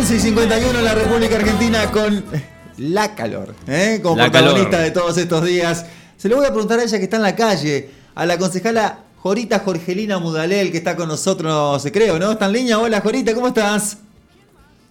11 0.00 0.16
y 0.16 0.18
51 0.18 0.78
en 0.78 0.84
la 0.86 0.94
República 0.94 1.36
Argentina 1.36 1.90
con 1.90 2.24
la 2.78 3.14
calor, 3.14 3.54
¿eh? 3.66 4.00
como 4.02 4.16
protagonista 4.16 4.78
de 4.78 4.92
todos 4.92 5.18
estos 5.18 5.44
días. 5.44 5.84
Se 6.16 6.26
lo 6.30 6.36
voy 6.36 6.46
a 6.46 6.48
preguntar 6.48 6.78
a 6.78 6.84
ella 6.84 6.96
que 6.96 7.04
está 7.04 7.18
en 7.18 7.22
la 7.22 7.36
calle, 7.36 7.90
a 8.14 8.24
la 8.24 8.38
concejala 8.38 9.00
Jorita 9.18 9.58
Jorgelina 9.58 10.18
Mudalel, 10.18 10.70
que 10.70 10.78
está 10.78 10.96
con 10.96 11.06
nosotros, 11.06 11.86
creo, 11.92 12.18
¿no? 12.18 12.32
¿Está 12.32 12.46
en 12.46 12.52
línea? 12.52 12.78
Hola, 12.78 13.02
Jorita, 13.02 13.34
¿cómo 13.34 13.48
estás? 13.48 13.98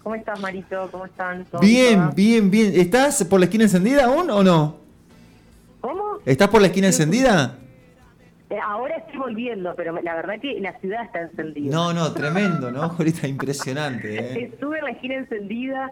¿Cómo 0.04 0.14
estás, 0.14 0.38
Marito? 0.38 0.88
¿Cómo 0.92 1.06
están? 1.06 1.44
Bien, 1.60 2.12
bien, 2.14 2.48
bien. 2.48 2.72
¿Estás 2.76 3.24
por 3.24 3.40
la 3.40 3.46
esquina 3.46 3.64
encendida 3.64 4.04
aún 4.04 4.30
o 4.30 4.44
no? 4.44 4.76
¿Cómo? 5.80 6.18
¿Estás 6.24 6.48
por 6.50 6.60
la 6.60 6.68
esquina 6.68 6.86
encendida? 6.86 7.58
Eh, 8.50 8.58
ahora 8.62 8.96
estoy 8.96 9.18
volviendo, 9.18 9.74
pero 9.76 10.00
la 10.02 10.14
verdad 10.16 10.40
que 10.40 10.60
la 10.60 10.78
ciudad 10.80 11.04
está 11.04 11.22
encendida. 11.22 11.72
No, 11.72 11.92
no, 11.92 12.12
tremendo, 12.12 12.70
¿no? 12.70 12.88
Jorita, 12.90 13.26
impresionante. 13.28 14.18
¿eh? 14.18 14.50
Estuve 14.52 14.78
en 14.80 14.84
la 14.84 14.90
esquina 14.90 15.14
encendida 15.14 15.90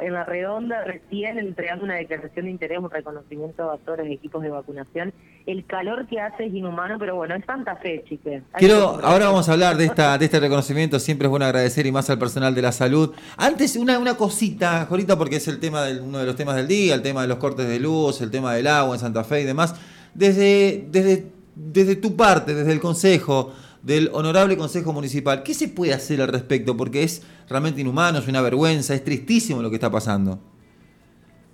en 0.00 0.12
la 0.12 0.24
redonda 0.24 0.84
recién 0.84 1.38
entregando 1.38 1.84
una 1.84 1.94
declaración 1.94 2.44
de 2.44 2.50
interés, 2.50 2.78
un 2.78 2.90
reconocimiento 2.90 3.70
a 3.70 3.78
todos 3.78 4.00
los 4.00 4.08
equipos 4.08 4.42
de 4.42 4.50
vacunación. 4.50 5.14
El 5.46 5.64
calor 5.64 6.06
que 6.06 6.20
hace 6.20 6.44
es 6.46 6.54
inhumano, 6.54 6.98
pero 6.98 7.16
bueno, 7.16 7.34
es 7.34 7.44
Santa 7.46 7.76
Fe, 7.76 8.04
chiques. 8.06 8.42
Quiero, 8.58 9.00
ahora 9.02 9.26
vamos 9.26 9.48
a 9.48 9.52
hablar 9.52 9.76
de 9.76 9.86
esta, 9.86 10.18
de 10.18 10.26
este 10.26 10.40
reconocimiento, 10.40 10.98
siempre 10.98 11.26
es 11.26 11.30
bueno 11.30 11.46
agradecer 11.46 11.86
y 11.86 11.92
más 11.92 12.10
al 12.10 12.18
personal 12.18 12.54
de 12.54 12.62
la 12.62 12.72
salud. 12.72 13.14
Antes, 13.38 13.76
una, 13.76 13.98
una 13.98 14.16
cosita, 14.16 14.84
Jorita, 14.86 15.16
porque 15.16 15.36
es 15.36 15.48
el 15.48 15.58
tema 15.58 15.82
del, 15.84 16.02
uno 16.02 16.18
de 16.18 16.26
los 16.26 16.36
temas 16.36 16.56
del 16.56 16.68
día, 16.68 16.94
el 16.94 17.02
tema 17.02 17.22
de 17.22 17.28
los 17.28 17.38
cortes 17.38 17.66
de 17.66 17.80
luz, 17.80 18.20
el 18.20 18.30
tema 18.30 18.54
del 18.54 18.66
agua 18.66 18.94
en 18.94 19.00
Santa 19.00 19.24
Fe 19.24 19.40
y 19.40 19.44
demás. 19.44 19.74
Desde, 20.14 20.86
desde, 20.90 21.24
desde 21.70 21.96
tu 21.96 22.16
parte, 22.16 22.54
desde 22.54 22.72
el 22.72 22.80
Consejo, 22.80 23.52
del 23.82 24.10
Honorable 24.12 24.56
Consejo 24.56 24.92
Municipal. 24.92 25.42
¿Qué 25.42 25.54
se 25.54 25.68
puede 25.68 25.92
hacer 25.92 26.20
al 26.20 26.28
respecto? 26.28 26.76
Porque 26.76 27.02
es 27.02 27.26
realmente 27.48 27.80
inhumano, 27.80 28.18
es 28.18 28.28
una 28.28 28.40
vergüenza, 28.40 28.94
es 28.94 29.04
tristísimo 29.04 29.62
lo 29.62 29.70
que 29.70 29.76
está 29.76 29.90
pasando. 29.90 30.38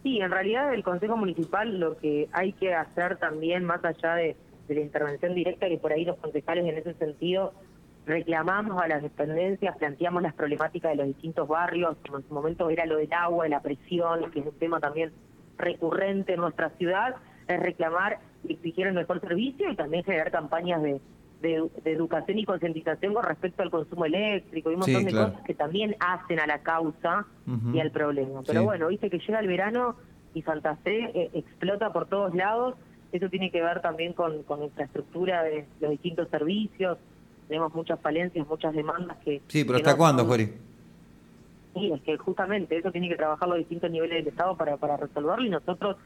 Sí, 0.02 0.20
en 0.20 0.30
realidad 0.30 0.72
el 0.74 0.82
Consejo 0.82 1.16
Municipal 1.16 1.78
lo 1.78 1.98
que 1.98 2.28
hay 2.32 2.52
que 2.52 2.74
hacer 2.74 3.16
también, 3.16 3.64
más 3.64 3.84
allá 3.84 4.14
de, 4.14 4.36
la 4.68 4.80
intervención 4.80 5.34
directa, 5.34 5.68
que 5.68 5.78
por 5.78 5.92
ahí 5.92 6.04
los 6.04 6.18
concejales 6.18 6.66
en 6.66 6.76
ese 6.76 6.92
sentido 6.94 7.54
reclamamos 8.04 8.80
a 8.82 8.88
las 8.88 9.02
dependencias, 9.02 9.76
planteamos 9.78 10.22
las 10.22 10.34
problemáticas 10.34 10.90
de 10.92 10.96
los 10.96 11.06
distintos 11.06 11.48
barrios, 11.48 11.96
como 12.04 12.18
en 12.18 12.28
su 12.28 12.34
momento 12.34 12.68
era 12.70 12.86
lo 12.86 12.96
del 12.96 13.12
agua, 13.12 13.48
la 13.48 13.60
presión, 13.60 14.30
que 14.30 14.40
es 14.40 14.46
un 14.46 14.58
tema 14.58 14.78
también 14.78 15.12
recurrente 15.56 16.34
en 16.34 16.40
nuestra 16.40 16.70
ciudad, 16.70 17.16
es 17.48 17.60
reclamar 17.60 18.18
y 18.44 18.52
exigir 18.52 18.86
el 18.86 18.94
mejor 18.94 19.20
servicio 19.20 19.70
y 19.70 19.76
también 19.76 20.04
generar 20.04 20.30
campañas 20.30 20.82
de, 20.82 21.00
de, 21.40 21.70
educación 21.84 22.38
y 22.38 22.44
concientización 22.44 23.14
con 23.14 23.24
respecto 23.24 23.62
al 23.62 23.70
consumo 23.70 24.04
eléctrico 24.04 24.70
y 24.70 24.74
un 24.74 24.80
montón 24.80 25.04
de 25.04 25.12
cosas 25.12 25.40
que 25.46 25.54
también 25.54 25.96
hacen 26.00 26.40
a 26.40 26.46
la 26.46 26.62
causa 26.62 27.26
y 27.72 27.80
al 27.80 27.90
problema. 27.90 28.42
Pero 28.46 28.64
bueno, 28.64 28.88
viste 28.88 29.10
que 29.10 29.18
llega 29.18 29.40
el 29.40 29.46
verano 29.46 29.96
y 30.34 30.42
Santa 30.42 30.76
Fe 30.76 31.10
eh, 31.14 31.30
explota 31.34 31.92
por 31.92 32.06
todos 32.06 32.34
lados. 32.34 32.74
Eso 33.12 33.28
tiene 33.30 33.50
que 33.50 33.62
ver 33.62 33.80
también 33.80 34.12
con, 34.12 34.42
con 34.42 34.62
infraestructura 34.62 35.42
de 35.42 35.66
los 35.80 35.90
distintos 35.92 36.28
servicios. 36.28 36.98
Tenemos 37.48 37.74
muchas 37.74 37.98
falencias, 38.00 38.46
muchas 38.46 38.74
demandas 38.74 39.16
que... 39.24 39.40
Sí, 39.48 39.64
pero 39.64 39.76
¿hasta 39.76 39.96
cuándo, 39.96 40.26
Jori? 40.26 40.52
Sí, 41.74 41.92
es 41.92 42.02
que 42.02 42.18
justamente 42.18 42.76
eso 42.76 42.90
tiene 42.90 43.08
que 43.08 43.16
trabajar 43.16 43.48
los 43.48 43.58
distintos 43.58 43.90
niveles 43.90 44.18
del 44.18 44.28
Estado 44.28 44.56
para, 44.56 44.76
para 44.76 44.96
resolverlo 44.98 45.46
y 45.46 45.50
nosotros, 45.50 45.96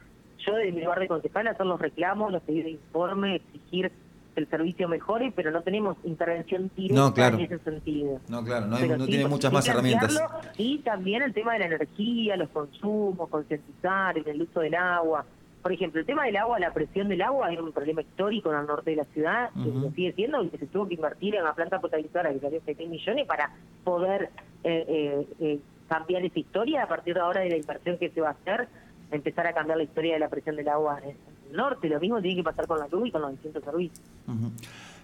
yo 0.45 0.55
de 0.55 0.71
mi 0.71 0.81
lugar 0.81 0.99
de 0.99 1.07
concejal, 1.07 1.47
hacer 1.47 1.65
los 1.65 1.79
reclamos, 1.79 2.31
los 2.31 2.41
pedidos 2.43 2.65
de 2.65 2.71
informe, 2.71 3.35
exigir 3.35 3.91
el 4.35 4.49
servicio 4.49 4.87
mejore, 4.87 5.31
pero 5.35 5.51
no 5.51 5.61
tenemos 5.61 5.97
intervención 6.03 6.71
directa 6.75 7.27
en 7.27 7.39
ese 7.41 7.59
sentido. 7.59 8.19
No, 8.27 8.43
claro, 8.43 8.65
no, 8.65 9.05
tiene 9.05 9.27
muchas 9.27 9.53
más 9.53 9.67
herramientas. 9.67 10.19
Y 10.57 10.79
también 10.79 11.21
el 11.21 11.33
tema 11.33 11.53
de 11.53 11.59
la 11.59 11.65
energía, 11.67 12.35
los 12.35 12.49
consumos, 12.49 13.29
concientizar 13.29 14.17
en 14.17 14.27
el 14.27 14.41
uso 14.41 14.61
del 14.61 14.75
agua. 14.75 15.25
Por 15.61 15.71
ejemplo, 15.71 16.01
el 16.01 16.05
tema 16.05 16.25
del 16.25 16.35
agua, 16.35 16.59
la 16.59 16.73
presión 16.73 17.07
del 17.07 17.21
agua 17.21 17.51
era 17.51 17.63
un 17.63 17.71
problema 17.71 18.01
histórico 18.01 18.51
en 18.51 18.59
el 18.59 18.67
norte 18.67 18.91
de 18.91 18.97
la 18.97 19.05
ciudad, 19.05 19.49
que 19.51 19.69
lo 19.69 19.91
sigue 19.91 20.11
siendo, 20.11 20.43
y 20.43 20.49
que 20.49 20.57
se 20.57 20.67
tuvo 20.67 20.87
que 20.87 20.95
invertir 20.95 21.35
en 21.35 21.43
la 21.43 21.53
planta 21.53 21.79
potabilizadora 21.79 22.33
que 22.33 22.39
salió 22.39 22.61
6 22.65 22.77
millones 22.89 23.25
para 23.25 23.49
poder 23.83 24.29
eh, 24.63 24.85
eh, 24.87 25.27
eh, 25.39 25.59
cambiar 25.87 26.25
esa 26.25 26.39
historia 26.39 26.83
a 26.83 26.87
partir 26.87 27.13
de 27.13 27.21
ahora 27.21 27.41
de 27.41 27.49
la 27.49 27.57
inversión 27.57 27.97
que 27.97 28.09
se 28.09 28.19
va 28.19 28.29
a 28.29 28.31
hacer, 28.31 28.67
empezar 29.13 29.47
a 29.47 29.53
cambiar 29.53 29.77
la 29.77 29.83
historia 29.83 30.13
de 30.13 30.19
la 30.19 30.29
presión 30.29 30.55
del 30.55 30.67
agua 30.67 30.99
en, 31.03 31.15
norte. 31.53 31.87
Lo 31.87 31.99
mismo 31.99 32.21
tiene 32.21 32.37
que 32.37 32.43
pasar 32.43 32.67
con 32.67 32.79
la 32.79 32.87
luz 32.87 33.07
y 33.07 33.11
con 33.11 33.21
los 33.21 33.31
distintos 33.31 33.63
servicios. 33.63 34.01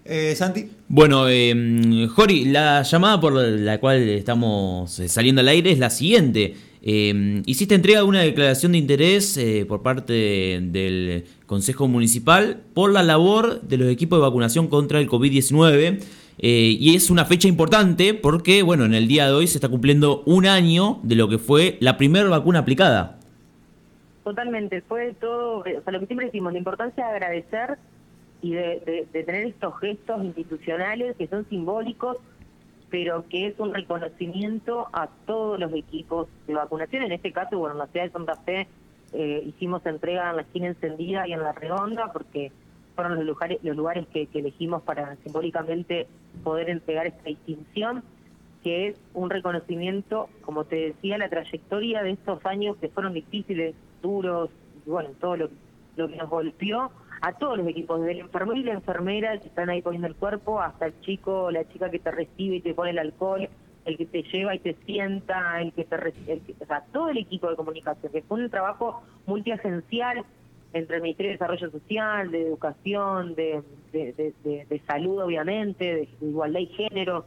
Eh, 0.04 0.34
Santi. 0.34 0.68
Bueno, 0.88 1.28
eh, 1.28 2.08
Jori, 2.14 2.46
la 2.46 2.82
llamada 2.82 3.20
por 3.20 3.34
la 3.34 3.78
cual 3.78 4.08
estamos 4.08 4.98
eh, 4.98 5.08
saliendo 5.08 5.40
al 5.40 5.48
aire 5.48 5.70
es 5.70 5.78
la 5.78 5.90
siguiente. 5.90 6.54
Eh, 6.82 7.42
hiciste 7.44 7.74
entrega 7.74 8.00
de 8.00 8.06
una 8.06 8.20
declaración 8.20 8.72
de 8.72 8.78
interés 8.78 9.38
por 9.68 9.82
parte 9.82 10.60
del 10.62 11.24
Consejo 11.44 11.88
Municipal 11.88 12.62
por 12.72 12.90
la 12.90 13.02
labor 13.02 13.60
de 13.60 13.76
los 13.76 13.88
equipos 13.88 14.18
de 14.18 14.22
vacunación 14.22 14.68
contra 14.68 14.98
el 14.98 15.08
COVID-19. 15.08 16.00
y 16.42 16.94
es 16.96 17.10
una 17.10 17.26
fecha 17.26 17.48
importante 17.48 18.14
porque, 18.14 18.62
bueno, 18.62 18.86
en 18.86 18.94
el 18.94 19.08
día 19.08 19.26
de 19.26 19.32
hoy 19.32 19.46
se 19.46 19.58
está 19.58 19.68
cumpliendo 19.68 20.22
un 20.24 20.46
año 20.46 21.00
de 21.02 21.16
lo 21.16 21.28
que 21.28 21.36
fue 21.36 21.76
la 21.80 21.98
primera 21.98 22.26
vacuna 22.30 22.60
aplicada. 22.60 23.19
Totalmente, 24.24 24.82
fue 24.82 25.14
todo, 25.14 25.58
o 25.58 25.64
sea, 25.64 25.92
lo 25.92 26.00
que 26.00 26.06
siempre 26.06 26.26
decimos, 26.26 26.52
la 26.52 26.58
importancia 26.58 27.06
de 27.06 27.10
agradecer 27.12 27.78
y 28.42 28.52
de, 28.52 29.06
tener 29.12 29.46
estos 29.46 29.78
gestos 29.80 30.24
institucionales 30.24 31.16
que 31.16 31.26
son 31.26 31.48
simbólicos, 31.48 32.18
pero 32.90 33.24
que 33.28 33.46
es 33.46 33.58
un 33.58 33.72
reconocimiento 33.72 34.88
a 34.92 35.08
todos 35.26 35.58
los 35.58 35.72
equipos 35.72 36.28
de 36.46 36.54
vacunación. 36.54 37.04
En 37.04 37.12
este 37.12 37.32
caso, 37.32 37.58
bueno, 37.58 37.74
en 37.74 37.78
la 37.78 37.86
ciudad 37.86 38.06
de 38.06 38.12
Santa 38.12 38.34
Fe 38.36 38.68
eh, 39.12 39.42
hicimos 39.46 39.84
entrega 39.86 40.30
en 40.30 40.36
la 40.36 40.42
esquina 40.42 40.66
encendida 40.68 41.26
y 41.26 41.32
en 41.32 41.42
la 41.42 41.52
redonda, 41.52 42.12
porque 42.12 42.52
fueron 42.94 43.14
los 43.16 43.24
lugares, 43.24 43.58
los 43.62 43.76
lugares 43.76 44.06
que 44.08 44.28
elegimos 44.34 44.82
para 44.82 45.16
simbólicamente 45.16 46.08
poder 46.42 46.68
entregar 46.68 47.06
esta 47.06 47.24
distinción 47.24 48.02
que 48.62 48.88
es 48.88 49.00
un 49.14 49.30
reconocimiento, 49.30 50.28
como 50.42 50.64
te 50.64 50.76
decía, 50.76 51.18
la 51.18 51.28
trayectoria 51.28 52.02
de 52.02 52.10
estos 52.12 52.44
años 52.44 52.76
que 52.76 52.88
fueron 52.88 53.14
difíciles, 53.14 53.74
duros, 54.00 54.50
bueno, 54.86 55.10
todo 55.20 55.36
lo, 55.36 55.48
que 55.48 56.16
nos 56.16 56.30
golpeó 56.30 56.90
a 57.20 57.32
todos 57.34 57.58
los 57.58 57.68
equipos, 57.68 58.00
desde 58.00 58.12
el 58.12 58.20
enfermero 58.20 58.60
y 58.60 58.64
la 58.64 58.72
enfermera 58.72 59.38
que 59.38 59.48
están 59.48 59.68
ahí 59.68 59.82
poniendo 59.82 60.08
el 60.08 60.14
cuerpo, 60.14 60.60
hasta 60.60 60.86
el 60.86 61.00
chico 61.00 61.50
la 61.50 61.68
chica 61.68 61.90
que 61.90 61.98
te 61.98 62.10
recibe 62.10 62.56
y 62.56 62.60
te 62.60 62.74
pone 62.74 62.90
el 62.90 62.98
alcohol, 62.98 63.48
el 63.84 63.96
que 63.96 64.06
te 64.06 64.22
lleva 64.22 64.54
y 64.54 64.58
te 64.60 64.74
sienta, 64.86 65.60
el 65.60 65.72
que 65.72 65.84
te 65.84 65.96
el 65.96 66.42
o 66.60 66.66
sea, 66.66 66.84
todo 66.92 67.08
el 67.08 67.18
equipo 67.18 67.50
de 67.50 67.56
comunicación, 67.56 68.12
que 68.12 68.22
fue 68.22 68.42
un 68.42 68.50
trabajo 68.50 69.02
multiagencial 69.26 70.24
entre 70.72 70.96
el 70.96 71.02
Ministerio 71.02 71.30
de 71.30 71.34
Desarrollo 71.34 71.70
Social, 71.70 72.30
de 72.30 72.46
Educación, 72.46 73.34
de, 73.34 73.62
de, 73.92 74.66
de 74.68 74.82
Salud, 74.86 75.20
obviamente, 75.20 75.84
de 75.84 76.08
Igualdad 76.20 76.60
y 76.60 76.66
Género, 76.66 77.24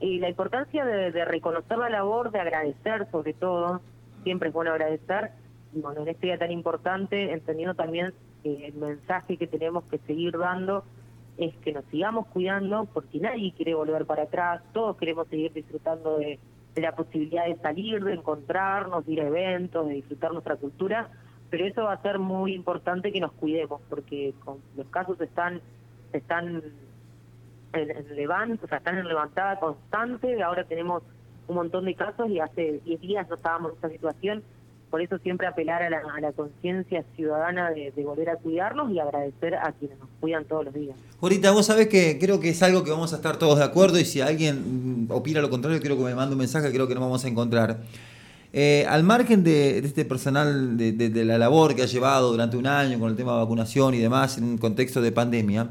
y 0.00 0.18
la 0.18 0.28
importancia 0.28 0.84
de, 0.84 1.24
reconocer 1.24 1.76
la 1.78 1.90
labor, 1.90 2.30
de 2.30 2.40
agradecer 2.40 3.08
sobre 3.10 3.32
todo, 3.34 3.80
siempre 4.22 4.48
es 4.48 4.54
bueno 4.54 4.70
agradecer, 4.70 5.32
bueno, 5.72 6.02
en 6.02 6.08
este 6.08 6.26
día 6.26 6.38
tan 6.38 6.50
importante, 6.50 7.32
entendiendo 7.32 7.74
también 7.74 8.12
que 8.42 8.66
el 8.66 8.74
mensaje 8.74 9.36
que 9.36 9.46
tenemos 9.46 9.84
que 9.84 9.98
seguir 9.98 10.36
dando 10.38 10.84
es 11.36 11.54
que 11.58 11.72
nos 11.72 11.84
sigamos 11.86 12.26
cuidando 12.26 12.86
porque 12.92 13.20
nadie 13.20 13.52
quiere 13.52 13.74
volver 13.74 14.06
para 14.06 14.24
atrás, 14.24 14.62
todos 14.72 14.96
queremos 14.96 15.28
seguir 15.28 15.52
disfrutando 15.52 16.18
de, 16.18 16.38
la 16.76 16.94
posibilidad 16.94 17.46
de 17.46 17.56
salir, 17.56 18.04
de 18.04 18.14
encontrarnos, 18.14 19.04
de 19.04 19.12
ir 19.12 19.20
a 19.20 19.26
eventos, 19.26 19.88
de 19.88 19.94
disfrutar 19.94 20.32
nuestra 20.32 20.56
cultura, 20.56 21.10
pero 21.50 21.66
eso 21.66 21.84
va 21.84 21.94
a 21.94 22.02
ser 22.02 22.18
muy 22.18 22.54
importante 22.54 23.10
que 23.10 23.20
nos 23.20 23.32
cuidemos 23.32 23.80
porque 23.88 24.32
los 24.76 24.86
casos 24.88 25.20
están 25.20 25.60
están 26.12 26.62
en, 27.72 28.16
levant, 28.16 28.62
o 28.62 28.66
sea, 28.66 28.78
están 28.78 28.98
en 28.98 29.08
levantada 29.08 29.58
constante, 29.58 30.42
ahora 30.42 30.64
tenemos 30.64 31.02
un 31.48 31.56
montón 31.56 31.84
de 31.84 31.94
casos 31.94 32.28
y 32.28 32.40
hace 32.40 32.80
10 32.84 33.00
días 33.00 33.28
no 33.28 33.34
estábamos 33.34 33.72
en 33.72 33.76
esta 33.76 33.88
situación, 33.90 34.42
por 34.90 35.02
eso 35.02 35.18
siempre 35.18 35.46
apelar 35.46 35.82
a 35.82 35.90
la, 35.90 36.32
conciencia 36.32 37.04
ciudadana 37.16 37.70
de, 37.70 37.92
volver 38.04 38.30
a 38.30 38.36
cuidarnos 38.36 38.90
y 38.90 38.98
agradecer 38.98 39.54
a 39.54 39.72
quienes 39.72 39.98
nos 39.98 40.08
cuidan 40.20 40.44
todos 40.44 40.66
los 40.66 40.74
días. 40.74 40.96
Ahorita 41.20 41.50
vos 41.50 41.66
sabés 41.66 41.88
que 41.88 42.18
creo 42.18 42.40
que 42.40 42.50
es 42.50 42.62
algo 42.62 42.84
que 42.84 42.90
vamos 42.90 43.12
a 43.12 43.16
estar 43.16 43.36
todos 43.36 43.58
de 43.58 43.64
acuerdo 43.64 43.98
y 43.98 44.04
si 44.04 44.20
alguien 44.20 45.06
opina 45.10 45.40
lo 45.40 45.50
contrario, 45.50 45.80
creo 45.80 45.96
que 45.96 46.04
me 46.04 46.14
manda 46.14 46.32
un 46.32 46.38
mensaje, 46.38 46.70
creo 46.72 46.88
que 46.88 46.94
nos 46.94 47.02
vamos 47.02 47.24
a 47.24 47.28
encontrar. 47.28 47.78
Eh, 48.52 48.86
al 48.88 49.04
margen 49.04 49.44
de, 49.44 49.78
este 49.78 50.04
personal, 50.04 50.76
de, 50.76 50.92
de, 50.92 51.24
la 51.24 51.36
labor 51.36 51.74
que 51.74 51.82
ha 51.82 51.86
llevado 51.86 52.30
durante 52.30 52.56
un 52.56 52.66
año 52.66 52.98
con 52.98 53.10
el 53.10 53.16
tema 53.16 53.32
de 53.32 53.38
vacunación 53.40 53.94
y 53.94 53.98
demás 53.98 54.38
en 54.38 54.44
un 54.44 54.58
contexto 54.58 55.02
de 55.02 55.12
pandemia, 55.12 55.68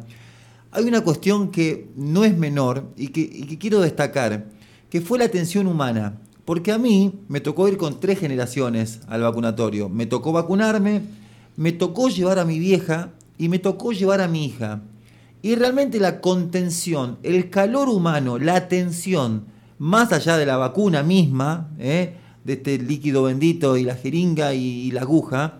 hay 0.71 0.85
una 0.85 1.01
cuestión 1.01 1.49
que 1.49 1.89
no 1.95 2.23
es 2.23 2.37
menor 2.37 2.91
y 2.95 3.07
que, 3.07 3.57
quiero 3.57 3.81
destacar, 3.81 4.45
que 4.89 5.01
fue 5.01 5.17
la 5.17 5.25
atención 5.25 5.65
humana. 5.65 6.19
Porque 6.47 6.71
a 6.71 6.77
mí 6.77 7.11
me 7.27 7.41
tocó 7.41 7.67
ir 7.67 7.75
con 7.75 7.99
tres 7.99 8.19
generaciones 8.19 9.01
al 9.09 9.21
vacunatorio. 9.21 9.89
Me 9.89 10.05
tocó 10.05 10.31
vacunarme, 10.31 11.01
me 11.57 11.73
tocó 11.73 12.07
llevar 12.07 12.39
a 12.39 12.45
mi 12.45 12.57
vieja 12.57 13.09
y 13.37 13.49
me 13.49 13.59
tocó 13.59 13.91
llevar 13.91 14.21
a 14.21 14.29
mi 14.29 14.45
hija. 14.45 14.79
Y 15.41 15.55
realmente 15.55 15.99
la 15.99 16.21
contención, 16.21 17.17
el 17.21 17.49
calor 17.49 17.89
humano, 17.89 18.39
la 18.39 18.55
atención 18.55 19.43
más 19.77 20.13
allá 20.13 20.37
de 20.37 20.45
la 20.45 20.55
vacuna 20.55 21.03
misma, 21.03 21.69
¿eh? 21.79 22.15
de 22.45 22.53
este 22.53 22.77
líquido 22.77 23.23
bendito 23.23 23.75
y 23.75 23.83
la 23.83 23.95
jeringa 23.95 24.53
y, 24.53 24.89
la 24.91 25.01
aguja, 25.01 25.59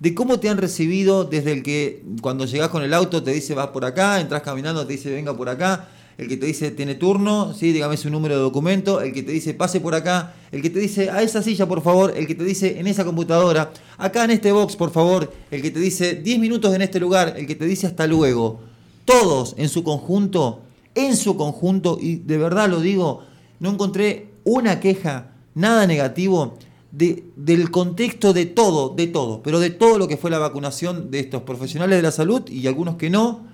de 0.00 0.16
cómo 0.16 0.40
te 0.40 0.48
han 0.48 0.58
recibido 0.58 1.22
desde 1.22 1.52
el 1.52 1.62
que 1.62 2.02
cuando 2.20 2.44
llegás 2.44 2.70
con 2.70 2.82
el 2.82 2.92
auto 2.92 3.22
te 3.22 3.30
dice 3.30 3.54
vas 3.54 3.68
por 3.68 3.84
acá, 3.84 4.20
entras 4.20 4.42
caminando 4.42 4.84
te 4.84 4.94
dice 4.94 5.12
venga 5.12 5.36
por 5.36 5.48
acá, 5.48 5.90
el 6.18 6.28
que 6.28 6.36
te 6.36 6.46
dice 6.46 6.70
tiene 6.70 6.94
turno, 6.94 7.54
¿sí? 7.54 7.72
dígame 7.72 7.96
su 7.96 8.10
número 8.10 8.36
de 8.36 8.40
documento, 8.42 9.00
el 9.00 9.12
que 9.12 9.22
te 9.22 9.32
dice 9.32 9.54
pase 9.54 9.80
por 9.80 9.94
acá, 9.94 10.34
el 10.52 10.62
que 10.62 10.70
te 10.70 10.78
dice 10.78 11.10
a 11.10 11.22
esa 11.22 11.42
silla 11.42 11.66
por 11.66 11.82
favor, 11.82 12.12
el 12.16 12.26
que 12.26 12.34
te 12.34 12.44
dice 12.44 12.78
en 12.78 12.86
esa 12.86 13.04
computadora, 13.04 13.72
acá 13.98 14.24
en 14.24 14.30
este 14.30 14.52
box 14.52 14.76
por 14.76 14.90
favor, 14.90 15.32
el 15.50 15.62
que 15.62 15.70
te 15.70 15.80
dice 15.80 16.14
10 16.14 16.38
minutos 16.38 16.74
en 16.74 16.82
este 16.82 17.00
lugar, 17.00 17.34
el 17.36 17.46
que 17.46 17.54
te 17.54 17.64
dice 17.64 17.86
hasta 17.86 18.06
luego. 18.06 18.60
Todos 19.04 19.54
en 19.58 19.68
su 19.68 19.84
conjunto, 19.84 20.62
en 20.94 21.16
su 21.16 21.36
conjunto, 21.36 21.98
y 22.00 22.16
de 22.16 22.38
verdad 22.38 22.70
lo 22.70 22.80
digo, 22.80 23.22
no 23.60 23.70
encontré 23.70 24.28
una 24.44 24.80
queja 24.80 25.32
nada 25.54 25.86
negativo 25.86 26.56
de, 26.90 27.24
del 27.36 27.70
contexto 27.70 28.32
de 28.32 28.46
todo, 28.46 28.90
de 28.90 29.08
todo, 29.08 29.42
pero 29.42 29.58
de 29.58 29.70
todo 29.70 29.98
lo 29.98 30.08
que 30.08 30.16
fue 30.16 30.30
la 30.30 30.38
vacunación 30.38 31.10
de 31.10 31.20
estos 31.20 31.42
profesionales 31.42 31.98
de 31.98 32.02
la 32.02 32.12
salud 32.12 32.48
y 32.48 32.66
algunos 32.66 32.96
que 32.96 33.10
no, 33.10 33.46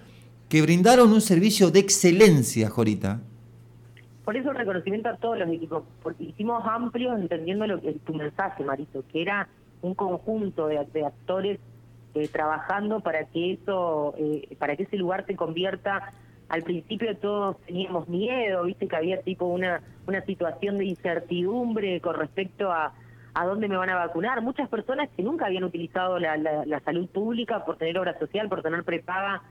que 0.50 0.61
brindaron 0.61 1.12
un 1.12 1.23
servicio 1.23 1.70
de 1.70 1.79
excelencia, 1.79 2.69
Jorita. 2.69 3.20
Por 4.25 4.37
eso 4.37 4.50
el 4.50 4.56
reconocimiento 4.56 5.08
a 5.08 5.17
todos 5.17 5.38
los 5.38 5.49
equipos, 5.49 5.85
porque 6.02 6.25
hicimos 6.25 6.62
amplios 6.67 7.19
entendiendo 7.19 7.67
lo 7.67 7.81
que 7.81 7.93
tu 8.05 8.12
mensaje, 8.12 8.62
Marito, 8.64 9.02
que 9.11 9.23
era 9.23 9.49
un 9.81 9.94
conjunto 9.94 10.67
de, 10.67 10.79
actores 10.79 11.58
eh, 12.14 12.29
trabajando 12.29 13.00
para 13.00 13.25
que 13.25 13.52
eso, 13.55 14.14
eh, 14.19 14.56
para 14.58 14.76
que 14.76 14.82
ese 14.82 14.97
lugar 14.97 15.25
se 15.26 15.37
convierta 15.37 16.12
al 16.50 16.62
principio 16.62 17.17
todos 17.17 17.56
teníamos 17.61 18.08
miedo, 18.08 18.64
viste 18.64 18.88
que 18.88 18.96
había 18.96 19.23
tipo 19.23 19.46
una, 19.46 19.81
una 20.08 20.20
situación 20.23 20.79
de 20.79 20.85
incertidumbre 20.85 22.00
con 22.00 22.17
respecto 22.17 22.73
a, 22.73 22.93
a 23.35 23.46
dónde 23.46 23.69
me 23.69 23.76
van 23.76 23.88
a 23.91 23.94
vacunar. 23.94 24.43
Muchas 24.43 24.69
personas 24.69 25.08
que 25.17 25.23
nunca 25.23 25.46
habían 25.46 25.62
utilizado 25.62 26.19
la, 26.19 26.37
la, 26.37 26.81
salud 26.81 27.08
pública 27.08 27.64
por 27.64 27.76
tener 27.76 27.96
obra 27.99 28.19
social, 28.19 28.49
por 28.49 28.62
tener 28.62 28.82
prepaga, 28.82 29.43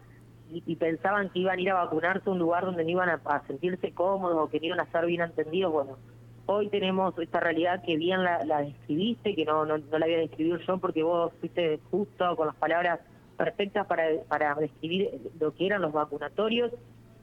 y, 0.51 0.75
pensaban 0.75 1.29
que 1.29 1.39
iban 1.39 1.57
a 1.57 1.61
ir 1.61 1.69
a 1.69 1.75
vacunarse 1.75 2.29
a 2.29 2.33
un 2.33 2.39
lugar 2.39 2.65
donde 2.65 2.83
no 2.83 2.89
iban 2.89 3.09
a, 3.09 3.47
sentirse 3.47 3.91
cómodos 3.91 4.37
o 4.37 4.49
que 4.49 4.59
no 4.59 4.67
iban 4.67 4.79
a 4.79 4.83
estar 4.83 5.05
bien 5.05 5.21
entendidos. 5.21 5.71
Bueno, 5.71 5.97
hoy 6.45 6.69
tenemos 6.69 7.17
esta 7.19 7.39
realidad 7.39 7.83
que 7.83 7.97
bien 7.97 8.23
la, 8.23 8.43
la 8.45 8.61
describiste, 8.61 9.35
que 9.35 9.45
no, 9.45 9.65
no, 9.65 9.77
no 9.77 9.99
la 9.99 10.05
voy 10.05 10.15
a 10.15 10.19
describir 10.19 10.59
yo 10.65 10.77
porque 10.79 11.03
vos 11.03 11.31
fuiste 11.39 11.79
justo 11.91 12.35
con 12.35 12.47
las 12.47 12.55
palabras 12.55 12.99
perfectas 13.37 13.87
para, 13.87 14.05
para 14.27 14.55
describir 14.55 15.09
lo 15.39 15.53
que 15.53 15.67
eran 15.67 15.81
los 15.81 15.93
vacunatorios, 15.93 16.71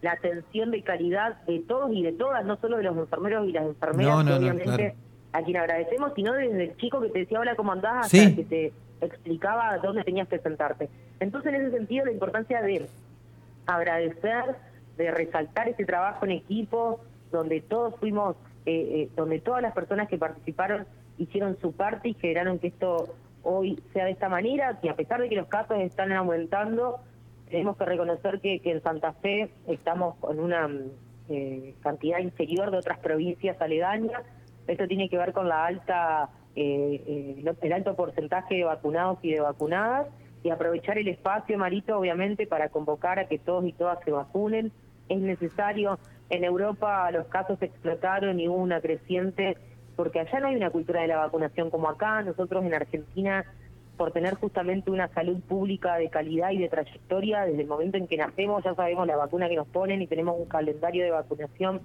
la 0.03 0.13
atención 0.13 0.71
de 0.71 0.83
calidad 0.83 1.43
de 1.45 1.61
todos 1.61 1.91
y 1.93 2.03
de 2.03 2.13
todas, 2.13 2.45
no 2.45 2.57
solo 2.57 2.77
de 2.77 2.85
los 2.85 2.97
enfermeros 2.97 3.49
y 3.49 3.53
las 3.53 3.65
enfermeras, 3.65 4.27
obviamente 4.27 4.95
a 5.33 5.43
quien 5.43 5.57
agradecemos, 5.59 6.13
sino 6.15 6.33
desde 6.33 6.65
el 6.65 6.77
chico 6.77 7.01
que 7.01 7.11
te 7.11 7.19
decía 7.21 7.41
hola, 7.41 7.57
¿cómo 7.57 7.73
andás? 7.73 8.07
hasta 8.07 8.35
que 8.35 8.45
te 8.45 8.73
explicaba 9.01 9.77
dónde 9.79 10.05
tenías 10.05 10.29
que 10.29 10.39
sentarte. 10.39 10.89
Entonces, 11.21 11.53
en 11.53 11.67
ese 11.67 11.77
sentido, 11.77 12.07
la 12.07 12.13
importancia 12.13 12.63
de 12.63 12.89
agradecer, 13.67 14.57
de 14.97 15.11
resaltar 15.11 15.69
ese 15.69 15.85
trabajo 15.85 16.25
en 16.25 16.33
equipo, 16.33 17.01
donde 17.31 17.61
todos 17.61 17.95
fuimos, 18.01 18.37
eh, 18.65 18.73
eh, 18.73 19.11
donde 19.15 19.41
todas 19.41 19.63
las 19.63 19.75
personas 19.75 20.09
que 20.09 20.19
participaron 20.19 20.87
hicieron 21.19 21.59
su 21.61 21.73
parte 21.73 22.11
y 22.11 22.15
generaron 22.15 22.59
que 22.59 22.69
esto 22.69 23.15
hoy 23.43 23.81
sea 23.93 24.07
de 24.07 24.13
esta 24.13 24.29
manera, 24.29 24.79
que 24.81 24.91
a 24.91 24.97
pesar 24.97 25.21
de 25.21 25.29
que 25.29 25.37
los 25.37 25.49
casos 25.49 25.79
están 25.79 26.13
aumentando, 26.13 27.01
tenemos 27.49 27.77
que 27.77 27.85
reconocer 27.85 28.41
que, 28.41 28.61
en 28.65 28.83
Santa 28.83 29.13
Fe 29.15 29.51
estamos 29.69 30.17
con 30.17 30.41
una 30.41 30.69
eh, 31.29 31.75
cantidad 31.81 32.19
inferior 32.19 32.71
de 32.71 32.79
otras 32.79 32.99
provincias 32.99 33.61
aledañas. 33.61 34.23
Esto 34.67 34.89
tiene 34.89 35.09
que 35.09 35.17
ver 35.17 35.33
con 35.33 35.49
la 35.49 35.65
alta 35.65 36.31
eh, 36.57 37.03
eh, 37.07 37.55
el 37.63 37.73
alto 37.73 37.95
porcentaje 37.95 38.55
de 38.57 38.65
vacunados 38.65 39.19
y 39.23 39.33
de 39.33 39.41
vacunadas 39.41 40.07
y 40.47 40.51
aprovechar 40.51 40.97
el 40.97 41.09
espacio, 41.09 41.59
Marito, 41.59 41.99
obviamente, 41.99 42.47
para 42.47 42.69
convocar 42.69 43.19
a 43.19 43.27
que 43.27 43.39
todos 43.39 43.65
y 43.65 43.73
todas 43.73 43.99
se 44.05 44.13
vacunen. 44.13 44.71
Es 45.09 45.19
necesario, 45.19 45.99
en 46.31 46.45
Europa 46.45 47.11
los 47.11 47.27
casos 47.27 47.61
explotaron 47.61 48.39
y 48.39 48.49
hubo 48.49 48.57
una 48.57 48.81
creciente 48.81 49.57
porque 49.97 50.21
allá 50.21 50.39
no 50.41 50.49
hay 50.49 50.57
una 50.57 50.71
cultura 50.71 51.01
de 51.01 51.09
la 51.09 51.17
vacunación 51.17 51.71
como 51.71 51.89
acá. 51.89 52.23
Nosotros 52.23 52.65
en 52.65 52.75
Argentina, 52.75 53.45
por 53.97 54.13
tener 54.13 54.35
justamente 54.35 54.91
una 54.91 55.09
salud 55.09 55.41
pública 55.41 55.97
de 55.97 56.11
calidad 56.11 56.51
y 56.51 56.59
de 56.59 56.69
trayectoria, 56.69 57.45
desde 57.45 57.63
el 57.63 57.67
momento 57.67 57.97
en 57.97 58.07
que 58.07 58.17
nacemos 58.17 58.63
ya 58.63 58.75
sabemos 58.75 59.07
la 59.07 59.17
vacuna 59.17 59.49
que 59.49 59.57
nos 59.57 59.67
ponen 59.67 60.03
y 60.03 60.07
tenemos 60.07 60.39
un 60.39 60.47
calendario 60.47 61.03
de 61.03 61.11
vacunación 61.11 61.81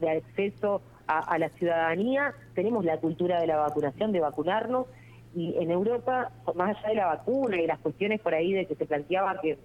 de 0.00 0.10
acceso 0.10 0.82
a, 1.06 1.38
la 1.38 1.48
ciudadanía, 1.50 2.34
tenemos 2.54 2.84
la 2.84 2.98
cultura 2.98 3.40
de 3.40 3.46
la 3.46 3.56
vacunación, 3.56 4.10
de 4.12 4.20
vacunarnos, 4.20 4.86
y 5.34 5.54
en 5.58 5.70
Europa, 5.70 6.30
más 6.54 6.76
allá 6.76 6.88
de 6.88 6.94
la 6.94 7.06
vacuna 7.06 7.60
y 7.60 7.66
las 7.66 7.78
cuestiones 7.80 8.20
por 8.20 8.34
ahí 8.34 8.52
de 8.52 8.66
que 8.66 8.74
se 8.74 8.86
planteaba 8.86 9.40
que 9.40 9.58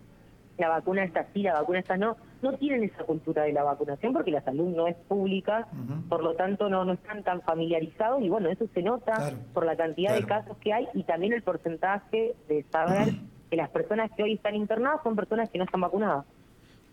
la 0.57 0.69
vacuna 0.69 1.03
está 1.03 1.25
sí, 1.33 1.43
la 1.43 1.53
vacuna 1.53 1.79
está 1.79 1.97
no, 1.97 2.17
no 2.41 2.53
tienen 2.53 2.83
esa 2.83 3.03
cultura 3.03 3.43
de 3.43 3.53
la 3.53 3.63
vacunación 3.63 4.13
porque 4.13 4.31
la 4.31 4.41
salud 4.41 4.75
no 4.75 4.87
es 4.87 4.95
pública, 5.07 5.67
por 6.09 6.21
lo 6.21 6.33
tanto 6.35 6.69
no, 6.69 6.83
no 6.83 6.93
están 6.93 7.23
tan 7.23 7.41
familiarizados 7.41 8.21
y 8.21 8.29
bueno, 8.29 8.49
eso 8.49 8.65
se 8.73 8.81
nota 8.81 9.33
por 9.53 9.65
la 9.65 9.75
cantidad 9.75 10.13
de 10.13 10.23
casos 10.23 10.57
que 10.57 10.73
hay 10.73 10.87
y 10.93 11.03
también 11.03 11.33
el 11.33 11.41
porcentaje 11.41 12.35
de 12.47 12.65
saber 12.71 13.13
que 13.49 13.55
las 13.55 13.69
personas 13.69 14.11
que 14.15 14.23
hoy 14.23 14.33
están 14.33 14.55
internadas 14.55 15.01
son 15.03 15.15
personas 15.15 15.49
que 15.49 15.57
no 15.57 15.63
están 15.63 15.81
vacunadas. 15.81 16.25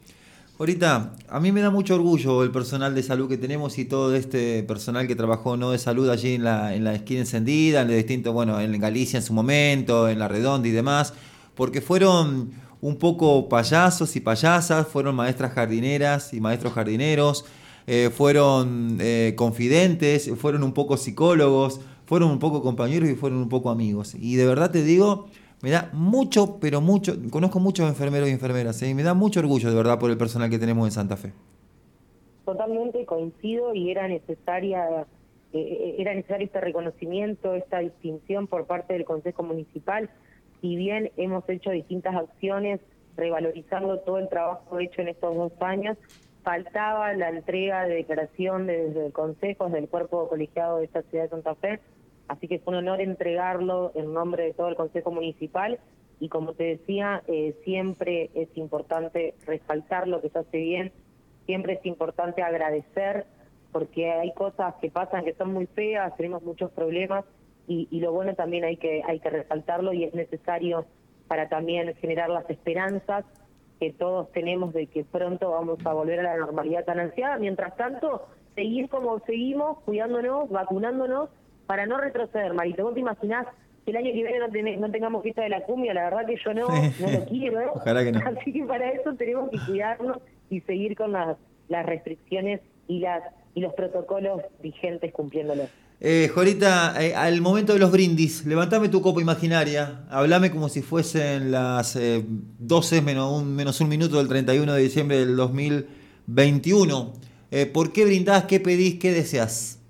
Ahorita, 0.60 1.14
a 1.30 1.40
mí 1.40 1.52
me 1.52 1.62
da 1.62 1.70
mucho 1.70 1.96
orgullo 1.96 2.44
el 2.44 2.52
personal 2.52 2.96
de 2.96 3.04
salud 3.04 3.30
que 3.30 3.38
tenemos 3.38 3.78
y 3.78 3.86
todo 3.86 4.16
este 4.16 4.64
personal 4.64 5.08
que 5.08 5.16
trabajó 5.16 5.56
no 5.56 5.72
de 5.72 5.78
salud 5.78 6.10
allí 6.10 6.34
en 6.34 6.44
la, 6.44 6.76
en 6.76 6.84
la 6.84 6.96
esquina 6.96 7.22
encendida, 7.22 7.82
en 7.82 7.92
el 7.92 7.98
distinto, 7.98 8.34
bueno, 8.34 8.60
en 8.60 8.80
Galicia 8.80 9.18
en 9.18 9.24
su 9.24 9.34
momento, 9.34 10.10
en 10.10 10.20
la 10.20 10.28
Redonda 10.28 10.68
y 10.68 10.72
demás, 10.72 11.14
porque 11.56 11.80
fueron 11.80 12.52
un 12.82 12.98
poco 12.98 13.50
payasos 13.50 14.16
y 14.16 14.20
payasas, 14.20 14.88
fueron 14.88 15.16
maestras 15.16 15.54
jardineras 15.54 16.34
y 16.34 16.42
maestros 16.42 16.74
jardineros, 16.74 17.46
eh, 17.88 18.10
fueron 18.10 18.98
eh, 19.00 19.34
confidentes, 19.36 20.32
fueron 20.38 20.64
un 20.64 20.74
poco 20.74 20.98
psicólogos, 20.98 21.82
fueron 22.06 22.32
un 22.32 22.40
poco 22.40 22.62
compañeros 22.62 23.10
y 23.10 23.16
fueron 23.16 23.40
un 23.40 23.50
poco 23.50 23.70
amigos. 23.70 24.16
Y 24.16 24.36
de 24.36 24.46
verdad 24.46 24.72
te 24.72 24.84
digo 24.84 25.28
me 25.62 25.72
da 25.72 25.90
mucho, 25.92 26.60
pero 26.60 26.82
mucho, 26.82 27.14
conozco 27.32 27.60
muchos 27.60 27.90
enfermeros 27.90 28.30
y 28.30 28.32
enfermeras, 28.32 28.82
¿eh? 28.84 28.90
y 28.90 28.94
me 28.94 29.04
da 29.04 29.14
mucho 29.14 29.40
orgullo 29.40 29.70
de 29.70 29.76
verdad 29.76 29.98
por 30.00 30.12
el 30.12 30.18
personal 30.18 30.50
que 30.50 30.60
tenemos 30.60 30.88
en 30.88 30.92
Santa 30.92 31.18
Fe. 31.18 31.34
Totalmente 32.46 33.06
coincido 33.06 33.74
y 33.74 33.90
era 33.90 34.08
necesaria 34.08 35.06
eh, 35.54 35.96
era 35.98 36.14
necesario 36.14 36.46
este 36.46 36.62
reconocimiento, 36.62 37.56
esta 37.56 37.80
distinción 37.80 38.48
por 38.48 38.66
parte 38.66 38.94
del 38.94 39.06
Consejo 39.06 39.44
Municipal. 39.44 40.10
Si 40.68 40.76
bien 40.76 41.12
hemos 41.16 41.48
hecho 41.48 41.72
distintas 41.72 42.14
acciones 42.14 42.82
revalorizando 43.16 44.00
todo 44.00 44.18
el 44.18 44.28
trabajo 44.28 44.80
hecho 44.80 45.02
en 45.02 45.08
estos 45.08 45.34
dos 45.34 45.54
años, 45.62 45.98
faltaba 46.44 47.14
la 47.14 47.30
entrega 47.30 47.88
de 47.88 47.96
declaración 47.96 48.68
desde 48.68 49.06
el 49.06 49.14
Consejo, 49.14 49.70
desde 49.70 49.88
cuerpo 49.88 50.28
colegiado 50.28 50.80
de 50.80 50.84
esta 50.84 51.04
ciudad 51.04 51.24
de 51.24 51.30
Santa 51.30 51.56
Fe, 51.56 51.80
Así 52.28 52.50
que 52.50 52.60
fue 52.60 52.74
un 52.74 52.80
honor 52.80 53.00
entregarlo 53.00 53.94
en 53.96 54.12
nombre 54.12 54.44
de 54.44 54.54
todo 54.54 54.68
el 54.68 54.76
Consejo 54.76 55.10
Municipal. 55.10 55.80
Y 56.20 56.28
como 56.28 56.52
te 56.52 56.66
decía, 56.66 57.24
eh, 57.28 57.56
siempre 57.64 58.30
es 58.34 58.50
importante 58.58 59.36
resaltar 59.46 60.10
lo 60.10 60.20
que 60.20 60.28
se 60.28 60.40
hace 60.40 60.58
bien, 60.58 60.92
siempre 61.46 61.76
es 61.76 61.86
importante 61.86 62.42
agradecer 62.42 63.26
porque 63.72 64.12
hay 64.12 64.34
cosas 64.34 64.76
que 64.82 64.92
pasan 64.92 65.24
que 65.24 65.34
son 65.36 65.54
muy 65.54 65.68
feas, 65.68 66.14
tenemos 66.18 66.44
muchos 66.44 66.72
problemas 66.72 67.24
y, 67.68 67.88
y 67.92 68.00
lo 68.00 68.12
bueno 68.12 68.34
también 68.36 68.64
hay 68.64 68.78
que, 68.78 69.04
hay 69.06 69.20
que 69.20 69.30
resaltarlo 69.30 69.94
y 69.94 70.06
es 70.06 70.14
necesario 70.14 70.86
para 71.28 71.50
también 71.50 71.94
generar 71.96 72.30
las 72.30 72.50
esperanzas 72.50 73.26
que 73.80 73.94
todos 73.94 74.32
tenemos 74.32 74.74
de 74.74 74.88
que 74.88 75.04
pronto 75.04 75.52
vamos 75.52 75.80
a 75.86 75.94
volver 75.94 76.20
a 76.22 76.24
la 76.24 76.38
normalidad 76.38 76.86
tan 76.86 77.00
ansiada. 77.00 77.38
Mientras 77.38 77.76
tanto, 77.76 78.28
seguir 78.56 78.90
como 78.90 79.20
seguimos, 79.20 79.80
cuidándonos, 79.82 80.50
vacunándonos, 80.50 81.30
para 81.68 81.86
no 81.86 81.98
retroceder, 81.98 82.54
Marito. 82.54 82.84
¿Vos 82.84 82.94
te 82.94 83.02
imaginás 83.02 83.46
que 83.86 83.92
el 83.92 83.98
año 83.98 84.12
que 84.14 84.50
viene 84.52 84.78
no, 84.78 84.90
tengamos 84.90 85.22
fiesta 85.22 85.44
de 85.44 85.50
la 85.50 85.62
cumbia? 85.62 85.94
La 85.94 86.06
verdad 86.06 86.26
que 86.26 86.38
yo 86.44 86.54
no, 86.54 86.68
no 86.68 87.12
lo 87.12 87.26
quiero. 87.26 87.72
Ojalá 87.76 88.04
que 88.04 88.12
no. 88.12 88.20
Así 88.40 88.54
que 88.54 88.64
para 88.64 88.90
eso 88.92 89.14
tenemos 89.16 89.50
que 89.52 89.60
cuidarnos 89.68 90.18
y 90.50 90.62
seguir 90.62 90.96
con 90.96 91.12
las, 91.12 91.38
las 91.68 91.86
restricciones 91.86 92.62
y 92.88 93.00
las 93.00 93.24
y 93.54 93.62
los 93.62 93.74
protocolos 93.74 94.42
vigentes 94.62 95.12
cumpliéndolos. 95.12 95.70
Eh, 96.00 96.30
Jorita, 96.32 96.94
eh, 97.04 97.16
al 97.16 97.42
momento 97.42 97.74
de 97.74 97.80
los 97.80 97.92
brindis, 97.92 98.46
levantame 98.46 98.88
tu 98.88 99.02
copa 99.02 99.20
imaginaria, 99.20 100.04
hablame 100.12 100.52
como 100.52 100.70
si 100.70 100.84
fuesen 100.84 101.50
las 101.50 101.96
eh, 101.96 102.24
12 102.60 103.02
menos 103.02 103.42
un, 103.42 103.56
menos 103.56 103.82
un 103.82 103.90
minuto 103.90 104.18
del 104.18 104.28
31 104.28 104.74
de 104.74 104.82
diciembre 104.82 105.18
del 105.18 105.36
2021. 105.36 107.14
Eh, 107.50 107.66
¿Por 107.66 107.94
qué 107.94 108.06
brindás? 108.06 108.46
¿Qué 108.46 108.60
pedís? 108.60 109.00
¿Qué 109.00 109.12
deseas? 109.12 109.84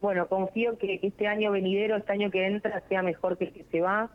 Bueno, 0.00 0.26
confío 0.26 0.76
que 0.78 0.98
este 1.00 1.28
año 1.28 1.52
venidero, 1.52 1.96
este 1.96 2.14
año 2.14 2.32
que 2.32 2.44
entra, 2.44 2.82
sea 2.88 3.02
mejor 3.02 3.38
que 3.38 3.44
el 3.44 3.52
que 3.52 3.64
se 3.70 3.80
va, 3.80 4.10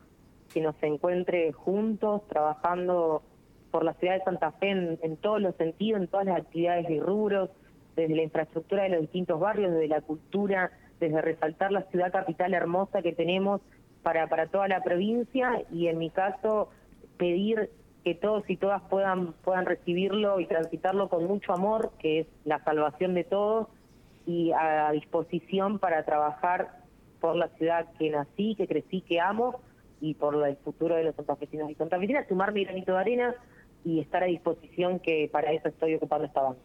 que 0.53 0.59
nos 0.59 0.75
encuentre 0.81 1.53
juntos, 1.53 2.23
trabajando 2.27 3.23
por 3.71 3.85
la 3.85 3.93
ciudad 3.93 4.15
de 4.15 4.23
Santa 4.25 4.51
Fe 4.51 4.71
en, 4.71 4.99
en 5.01 5.15
todos 5.15 5.41
los 5.41 5.55
sentidos, 5.55 6.01
en 6.01 6.07
todas 6.09 6.25
las 6.25 6.39
actividades 6.39 6.89
y 6.89 6.99
rubros, 6.99 7.51
desde 7.97 8.15
la 8.15 8.21
infraestructura 8.21 8.83
de 8.83 8.89
los 8.89 9.01
distintos 9.01 9.39
barrios, 9.39 9.73
desde 9.73 9.87
la 9.87 10.01
cultura, 10.01 10.71
desde 10.99 11.21
resaltar 11.21 11.71
la 11.71 11.81
ciudad 11.83 12.11
capital 12.11 12.53
hermosa 12.53 13.01
que 13.01 13.11
tenemos 13.11 13.59
para, 14.03 14.27
para 14.27 14.47
toda 14.47 14.67
la 14.67 14.81
provincia 14.81 15.63
y 15.71 15.87
en 15.87 15.97
mi 15.97 16.11
caso 16.11 16.69
pedir 17.17 17.71
que 18.03 18.13
todos 18.15 18.49
y 18.49 18.55
todas 18.55 18.81
puedan, 18.83 19.33
puedan 19.43 19.65
recibirlo 19.65 20.39
y 20.39 20.45
transitarlo 20.45 21.09
con 21.09 21.25
mucho 21.25 21.51
amor, 21.51 21.91
que 21.99 22.21
es 22.21 22.27
la 22.45 22.63
salvación 22.63 23.15
de 23.15 23.25
todos, 23.25 23.67
y 24.25 24.51
a 24.51 24.91
disposición 24.91 25.79
para 25.79 26.03
trabajar 26.03 26.83
por 27.19 27.35
la 27.35 27.47
ciudad 27.57 27.87
que 27.97 28.09
nací, 28.09 28.55
que 28.55 28.67
crecí, 28.67 29.01
que 29.01 29.19
amo, 29.19 29.59
y 29.99 30.13
por 30.13 30.47
el 30.47 30.55
futuro 30.57 30.95
de 30.95 31.03
los 31.03 31.15
santafesinos 31.15 31.69
y 31.71 31.75
santafesinas, 31.75 32.27
sumar 32.27 32.53
mi 32.53 32.63
granito 32.63 32.93
de 32.93 32.99
arena 32.99 33.35
y 33.83 33.99
estar 33.99 34.23
a 34.23 34.27
disposición 34.27 34.99
que 34.99 35.29
para 35.31 35.51
eso 35.51 35.67
estoy 35.67 35.95
ocupando 35.95 36.25
esta 36.25 36.41
banca. 36.41 36.61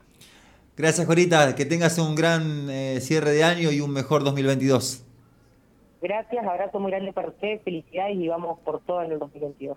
Gracias, 0.76 1.06
Jorita. 1.06 1.54
Que 1.54 1.64
tengas 1.64 1.98
un 1.98 2.14
gran 2.14 2.68
eh, 2.70 2.98
cierre 3.00 3.32
de 3.32 3.44
año 3.44 3.70
y 3.70 3.80
un 3.80 3.90
mejor 3.90 4.24
2022. 4.24 5.02
Gracias, 6.00 6.44
abrazo 6.44 6.80
muy 6.80 6.90
grande 6.90 7.12
para 7.12 7.28
ustedes, 7.28 7.60
felicidades 7.62 8.16
y 8.16 8.26
vamos 8.26 8.58
por 8.64 8.80
todo 8.80 9.02
en 9.02 9.12
el 9.12 9.18
2022. 9.20 9.76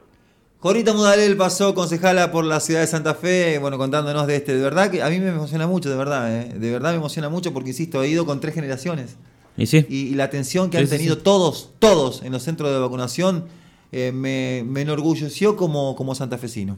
Jorita 0.60 0.94
Mudalel 0.94 1.38
pasó 1.38 1.76
concejala 1.76 2.32
por 2.32 2.44
la 2.46 2.60
ciudad 2.60 2.80
de 2.80 2.88
Santa 2.88 3.14
Fe, 3.14 3.60
bueno, 3.60 3.78
contándonos 3.78 4.26
de 4.26 4.38
este. 4.38 4.56
De 4.56 4.64
verdad 4.64 4.90
que 4.90 5.04
a 5.04 5.10
mí 5.10 5.20
me 5.20 5.30
emociona 5.30 5.68
mucho, 5.68 5.90
de 5.92 5.96
verdad, 5.96 6.36
¿eh? 6.36 6.52
de 6.56 6.72
verdad 6.72 6.92
me 6.92 6.98
emociona 6.98 7.30
mucho 7.30 7.54
porque, 7.54 7.70
insisto, 7.70 8.02
he 8.02 8.08
ido 8.08 8.26
con 8.26 8.40
tres 8.40 8.56
generaciones. 8.56 9.18
¿Y, 9.58 9.68
sí? 9.68 9.86
y, 9.88 10.08
y 10.08 10.16
la 10.16 10.24
atención 10.24 10.72
que 10.72 10.78
Sí, 10.78 10.84
han 10.84 10.90
sí, 10.90 10.96
tenido 10.98 11.16
sí. 11.16 11.22
todos, 11.24 11.72
todos 11.78 12.24
en 12.24 12.32
los 12.32 12.42
centros 12.42 12.72
de 12.72 12.80
vacunación, 12.80 13.46
eh, 13.92 14.12
me, 14.12 14.64
me 14.66 14.82
enorgulleció 14.82 15.56
como, 15.56 15.96
como 15.96 16.16
santafesino. 16.16 16.78